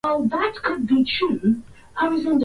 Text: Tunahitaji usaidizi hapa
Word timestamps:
Tunahitaji 0.03 0.95
usaidizi 0.95 1.61
hapa 1.95 2.39